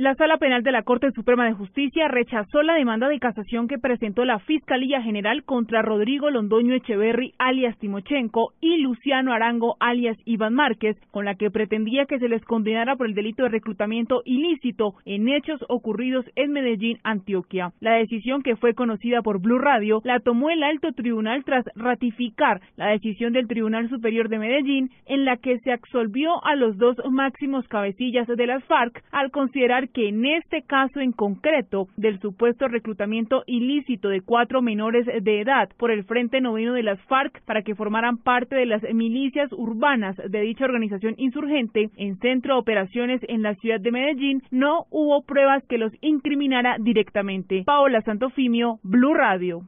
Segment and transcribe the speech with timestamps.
[0.00, 3.80] La Sala Penal de la Corte Suprema de Justicia rechazó la demanda de casación que
[3.80, 10.54] presentó la Fiscalía General contra Rodrigo Londoño Echeverry, alias Timochenko, y Luciano Arango, alias Iván
[10.54, 14.94] Márquez, con la que pretendía que se les condenara por el delito de reclutamiento ilícito
[15.04, 17.72] en hechos ocurridos en Medellín, Antioquia.
[17.80, 22.60] La decisión que fue conocida por Blue Radio la tomó el alto tribunal tras ratificar
[22.76, 26.96] la decisión del Tribunal Superior de Medellín en la que se absolvió a los dos
[27.10, 32.68] máximos cabecillas de las FARC al considerar que en este caso en concreto del supuesto
[32.68, 37.62] reclutamiento ilícito de cuatro menores de edad por el Frente Noveno de las FARC para
[37.62, 43.20] que formaran parte de las milicias urbanas de dicha organización insurgente en centro de operaciones
[43.28, 47.62] en la ciudad de Medellín, no hubo pruebas que los incriminara directamente.
[47.64, 49.62] Paola Santofimio, Blue Radio.